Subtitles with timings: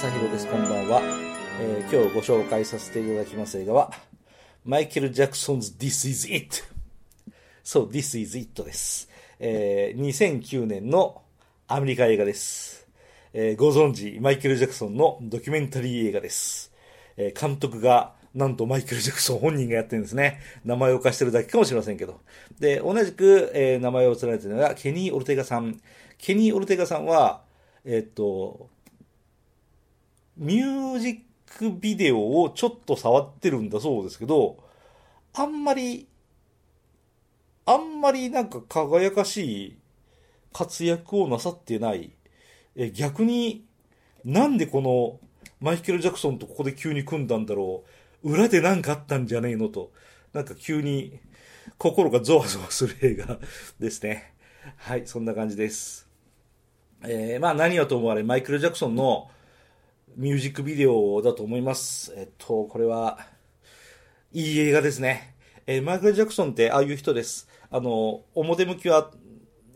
[0.00, 0.46] 正宏です。
[0.46, 1.00] こんばんは、
[1.60, 3.90] えー今日ご紹介させていただきます映画は、
[4.64, 6.62] マイケル・ジャクソンズ This is It。
[7.64, 9.08] そう、This is It です。
[9.40, 11.22] えー2009年の
[11.66, 12.86] アメリカ映画です。
[13.32, 16.72] えーご存知、マイケル・ジャクソンのドキュメンタリー映画です。
[17.16, 20.38] えー監督が、なんとマイケル・ジャクソン本人がやってるんですね。
[20.64, 22.20] 名前を貸してるだけかもしれませんけど。
[22.60, 25.80] で、同じく、えー名前を連ねてるのが、ケニー・オルテガさん。
[26.18, 27.42] ケニー・オルテガさんは、
[27.84, 28.68] えーっと、
[30.38, 31.18] ミュージッ
[31.58, 34.58] クビデオをちょっと触ってるんだそうですけど、
[35.34, 36.06] あんまり、
[37.66, 39.78] あんまりなんか輝かしい
[40.52, 42.12] 活躍をなさってない。
[42.76, 43.64] え逆に、
[44.24, 45.20] なんでこの
[45.60, 47.84] マイケル・ジャクソンとここで急に組んだんだろ
[48.22, 48.32] う。
[48.32, 49.92] 裏で何かあったんじゃねえのと。
[50.32, 51.18] なんか急に
[51.78, 53.38] 心がゾワゾワする映画
[53.80, 54.34] ですね。
[54.76, 56.08] はい、そんな感じです。
[57.02, 59.30] えーまあ何はともあれ、マイケル・ジャクソンの
[60.16, 62.12] ミュージックビデオだと思います。
[62.16, 63.18] えっと、これは、
[64.32, 65.34] いい映画ですね。
[65.66, 67.48] えーマイクル・ジャクソンってああいう人です。
[67.70, 69.10] あの、表向きは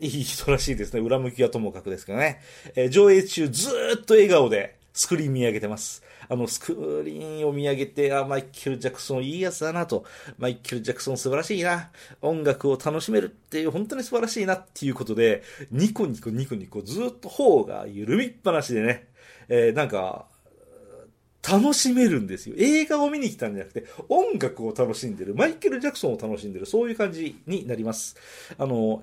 [0.00, 1.00] いい人らしいですね。
[1.00, 2.40] 裏向きはともかくですけどね。
[2.74, 6.02] えー上映中ずっと笑顔でスクリーン見上げてます。
[6.28, 10.04] あの、スクリーンを見上げて、あ、マイケル・ジャクソンいいやつだなと。
[10.38, 11.90] マイケル・ジャクソン素晴らしいな。
[12.20, 19.08] 音楽を楽しめるっていう、本当に素晴らしいなっていうことで、ニコニコニコニコずっと頬が緩みっぱなしでね、
[19.48, 20.26] えーなんか、
[21.42, 22.54] 楽しめるんですよ。
[22.56, 28.16] 映画を見に来たんじゃなくて、音楽を楽しんでる、マイケル・ジャクソンを楽しんでる、そういう感じになります。
[28.56, 29.02] あの、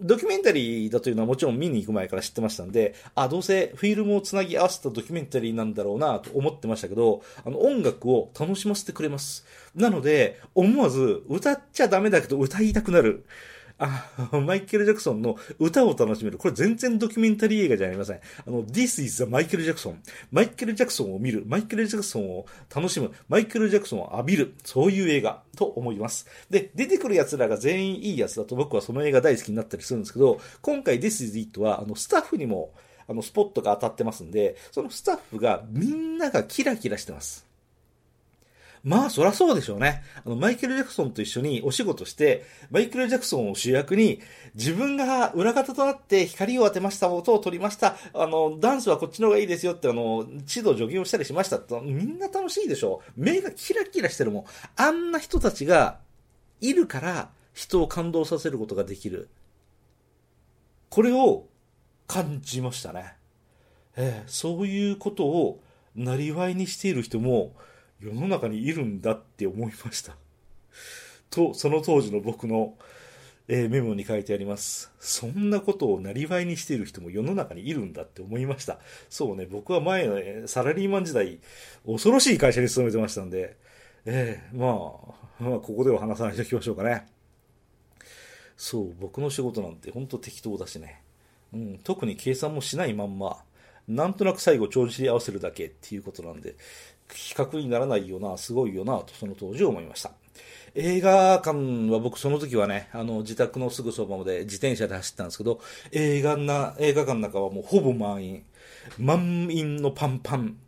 [0.00, 9.44] ドキュメンタリーだというのはもちろん見に行く前から知ってましたんで、あ、どうせフィルムをつなぎ合わせたドキュメンタリーなんだろうなと思ってましたけど、あの音楽を楽しませてくれます。
[9.74, 13.26] なので、思わず歌っちゃダメだけど歌いたくなる。
[13.78, 16.38] あ、マイケル・ジャクソンの歌を楽しめる。
[16.38, 18.16] これ全然ドキュメンタリー映画じゃありません。
[18.16, 20.02] あの、This is the マイケル・ジャクソン。
[20.32, 21.44] マイケル・ジャクソンを見る。
[21.46, 23.12] マイケル・ジャクソンを楽しむ。
[23.28, 24.54] マイケル・ジャクソンを浴びる。
[24.64, 26.26] そういう映画と思います。
[26.50, 32.72] で、出てくる奴らが全員いいやつだと僕はその映画大好きになったりするんですけど、今回 This is It は、あの、スタッフにも、
[33.06, 37.47] あの、スポットが当たってますんで、そのスタッフがみんながキラキラしてます。
[38.88, 40.02] まあ、そらそうでしょうね。
[40.24, 44.22] あの、マイケル・ジャクソンと一緒にお仕事して、マイケル・ジャクソンを主役に、
[44.54, 54.44] 自分が裏方となって光を当てました、音を取りました、あの、ダンスはこっちの方がいいですよって、あの、指導助言をしたりしましたって、みんな楽しいでしょ目がキラキラしてるもん。
[54.76, 55.98] あんな人たちが
[56.62, 59.28] いるから、人を感動させることができる。
[60.88, 61.46] これを
[62.06, 63.12] 感じましたね。
[63.98, 65.60] ええそういうことを
[65.94, 67.52] なりわいにしている人も
[68.00, 70.16] 世の中にいるんだって思いました。
[71.30, 72.76] と、その当時の僕の、
[73.50, 74.92] えーメモに書いてあります。
[75.00, 78.78] そんなことをなりわいにしている人も世の中にいるんだって思いました。
[79.08, 81.40] そうね、僕は前の、サラリーマン時代、
[81.86, 83.56] 恐ろしい会社に勤めてましたんで、
[84.04, 87.06] ええまあ、まあ、ここでは話さないときましょうかね。
[88.56, 91.02] そう、僕の仕事なんて本当適当だしね。
[91.54, 93.42] うん、特に計算もしないまんま、
[93.88, 96.56] なんとなく最後帳尻合わせるだけっていうことなんで、
[97.12, 100.12] 比較にならないよな、すごいよな、とその当時思いました。
[100.74, 105.60] 映画館は僕その時はね、あの、自宅のすぐそばまで自転車で走ったんですけど、
[105.92, 108.44] 映画な、映画館の中はもうほぼ満員。
[108.98, 110.58] 満員のパンパン。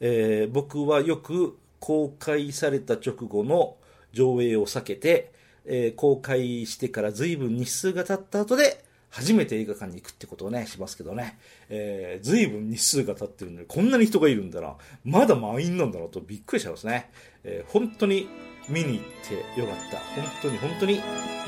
[0.00, 3.76] えー僕はよく公開された直後の
[4.12, 5.32] 上映を避けて、
[5.66, 11.38] えー公開してから随分日数が経った後で、初めて映画館に行くってことをね、しますけどね。
[11.68, 14.76] えー、随分日数が経ってるのに、こんなに人がいるんだな。
[15.04, 17.10] まだ満員なんだなとびっくりしちゃいますね。
[17.44, 18.28] えー本当に
[18.68, 19.98] 見に行ってよかった。
[19.98, 21.00] 本当に本当に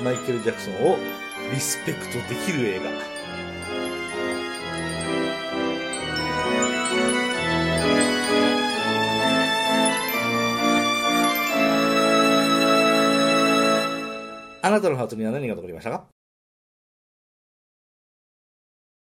[0.02, 0.96] マイケル・ジャクソンを
[1.52, 2.90] リスペクトできる映画。
[14.64, 16.21] あなたのハートには何が残りましたか？